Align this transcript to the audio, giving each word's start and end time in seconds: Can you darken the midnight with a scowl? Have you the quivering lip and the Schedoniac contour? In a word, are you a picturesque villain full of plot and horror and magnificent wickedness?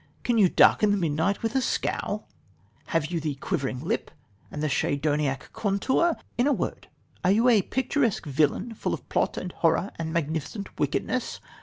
Can 0.23 0.39
you 0.39 0.49
darken 0.49 0.89
the 0.89 0.97
midnight 0.97 1.43
with 1.43 1.53
a 1.53 1.61
scowl? 1.61 2.27
Have 2.87 3.11
you 3.11 3.19
the 3.19 3.35
quivering 3.35 3.81
lip 3.81 4.09
and 4.49 4.63
the 4.63 4.67
Schedoniac 4.67 5.53
contour? 5.53 6.17
In 6.39 6.47
a 6.47 6.53
word, 6.53 6.87
are 7.23 7.29
you 7.29 7.47
a 7.49 7.61
picturesque 7.61 8.25
villain 8.25 8.73
full 8.73 8.95
of 8.95 9.07
plot 9.09 9.37
and 9.37 9.51
horror 9.51 9.91
and 9.99 10.11
magnificent 10.11 10.79
wickedness? 10.79 11.39